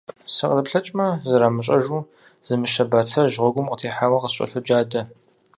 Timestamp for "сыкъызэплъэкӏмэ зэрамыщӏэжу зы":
0.33-2.53